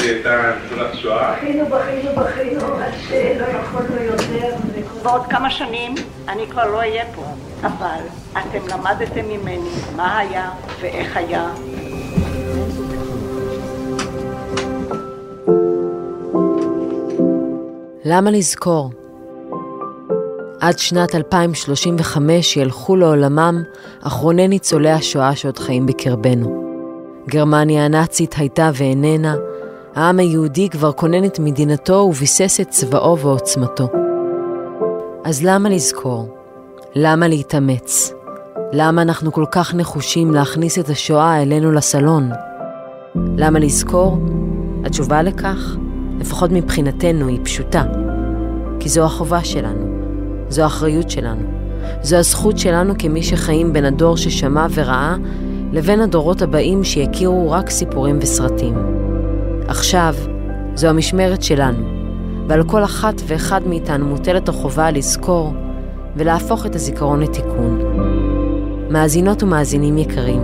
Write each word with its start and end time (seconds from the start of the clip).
הייתה 0.00 0.52
ניצולת 0.62 0.94
שואה? 0.94 1.34
בכינו, 1.36 1.66
בכינו, 1.66 2.10
בכינו, 2.16 2.74
עד 2.76 2.92
שלא 3.08 3.46
יכולנו 3.46 4.02
יותר. 4.02 4.56
בעוד 5.02 5.26
כמה 5.26 5.50
שנים 5.50 5.94
אני 6.28 6.46
כבר 6.50 6.66
לא 6.70 6.76
אהיה 6.76 7.04
פה, 7.14 7.24
אבל 7.62 8.00
אתם 8.32 8.66
למדתם 8.68 9.24
ממני 9.28 9.70
מה 9.96 10.18
היה 10.18 10.50
ואיך 10.80 11.16
היה. 11.16 11.48
למה 18.04 18.30
לזכור? 18.30 18.90
עד 20.60 20.78
שנת 20.78 21.14
2035 21.14 22.56
ילכו 22.56 22.96
לעולמם 22.96 23.62
אחרוני 24.02 24.48
ניצולי 24.48 24.90
השואה 24.90 25.36
שעוד 25.36 25.58
חיים 25.58 25.86
בקרבנו. 25.86 26.62
גרמניה 27.28 27.84
הנאצית 27.84 28.34
הייתה 28.38 28.70
ואיננה, 28.74 29.36
העם 29.94 30.18
היהודי 30.18 30.68
כבר 30.68 30.92
כונן 30.92 31.24
את 31.24 31.38
מדינתו 31.38 31.92
וביסס 31.92 32.60
את 32.60 32.68
צבאו 32.68 33.18
ועוצמתו. 33.18 33.88
אז 35.24 35.44
למה 35.44 35.68
לזכור? 35.68 36.36
למה 36.94 37.28
להתאמץ? 37.28 38.12
למה 38.72 39.02
אנחנו 39.02 39.32
כל 39.32 39.44
כך 39.50 39.74
נחושים 39.74 40.34
להכניס 40.34 40.78
את 40.78 40.88
השואה 40.88 41.42
אלינו 41.42 41.72
לסלון? 41.72 42.30
למה 43.14 43.58
לזכור? 43.58 44.18
התשובה 44.84 45.22
לכך, 45.22 45.76
לפחות 46.20 46.50
מבחינתנו, 46.52 47.28
היא 47.28 47.40
פשוטה. 47.44 47.84
כי 48.80 48.88
זו 48.88 49.04
החובה 49.04 49.44
שלנו, 49.44 49.86
זו 50.48 50.62
האחריות 50.62 51.10
שלנו, 51.10 51.42
זו 52.02 52.16
הזכות 52.16 52.58
שלנו 52.58 52.94
כמי 52.98 53.22
שחיים 53.22 53.72
בין 53.72 53.84
הדור 53.84 54.16
ששמע 54.16 54.66
וראה 54.74 55.16
לבין 55.72 56.00
הדורות 56.00 56.42
הבאים 56.42 56.84
שיכירו 56.84 57.50
רק 57.50 57.70
סיפורים 57.70 58.18
וסרטים. 58.22 58.74
עכשיו, 59.68 60.14
זו 60.74 60.88
המשמרת 60.88 61.42
שלנו, 61.42 61.84
ועל 62.48 62.62
כל 62.64 62.84
אחת 62.84 63.14
ואחד 63.26 63.66
מאיתנו 63.66 64.06
מוטלת 64.06 64.48
החובה 64.48 64.90
לזכור 64.90 65.54
ולהפוך 66.16 66.66
את 66.66 66.74
הזיכרון 66.74 67.20
לתיקון. 67.20 67.80
מאזינות 68.90 69.42
ומאזינים 69.42 69.98
יקרים, 69.98 70.42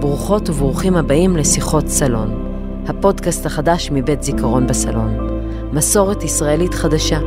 ברוכות 0.00 0.50
וברוכים 0.50 0.96
הבאים 0.96 1.36
לשיחות 1.36 1.88
סלון, 1.88 2.46
הפודקאסט 2.88 3.46
החדש 3.46 3.90
מבית 3.92 4.22
זיכרון 4.22 4.66
בסלון. 4.66 5.16
מסורת 5.72 6.24
ישראלית 6.24 6.74
חדשה, 6.74 7.18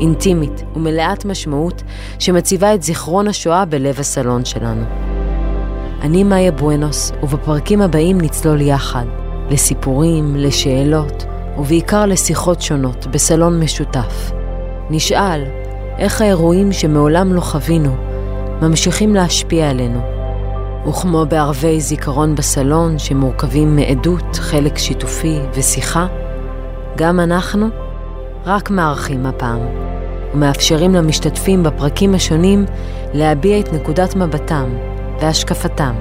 אינטימית 0.00 0.64
ומלאת 0.76 1.24
משמעות, 1.24 1.82
שמציבה 2.18 2.74
את 2.74 2.82
זיכרון 2.82 3.28
השואה 3.28 3.64
בלב 3.64 4.00
הסלון 4.00 4.44
שלנו. 4.44 4.84
אני 6.00 6.24
מאיה 6.24 6.52
בואנוס, 6.52 7.12
ובפרקים 7.22 7.82
הבאים 7.82 8.20
נצלול 8.20 8.60
יחד, 8.60 9.04
לסיפורים, 9.50 10.36
לשאלות, 10.36 11.26
ובעיקר 11.58 12.06
לשיחות 12.06 12.62
שונות, 12.62 13.06
בסלון 13.06 13.60
משותף. 13.60 14.32
נשאל 14.90 15.44
איך 15.98 16.20
האירועים 16.20 16.72
שמעולם 16.72 17.32
לא 17.32 17.40
חווינו 17.40 17.96
ממשיכים 18.62 19.14
להשפיע 19.14 19.70
עלינו. 19.70 20.00
וכמו 20.88 21.26
בערבי 21.28 21.80
זיכרון 21.80 22.34
בסלון 22.34 22.98
שמורכבים 22.98 23.76
מעדות, 23.76 24.36
חלק 24.36 24.78
שיתופי 24.78 25.38
ושיחה, 25.54 26.06
גם 26.96 27.20
אנחנו 27.20 27.66
רק 28.46 28.70
מארחים 28.70 29.26
הפעם, 29.26 29.60
ומאפשרים 30.34 30.94
למשתתפים 30.94 31.62
בפרקים 31.62 32.14
השונים 32.14 32.64
להביע 33.14 33.60
את 33.60 33.72
נקודת 33.72 34.16
מבטם 34.16 34.70
והשקפתם. 35.20 35.94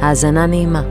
האזנה 0.00 0.46
נעימה. 0.46 0.82